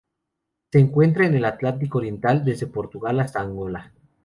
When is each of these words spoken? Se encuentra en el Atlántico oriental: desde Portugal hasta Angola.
Se 0.71 0.79
encuentra 0.79 1.27
en 1.27 1.35
el 1.35 1.45
Atlántico 1.45 1.99
oriental: 1.99 2.43
desde 2.43 2.65
Portugal 2.65 3.19
hasta 3.19 3.39
Angola. 3.41 3.91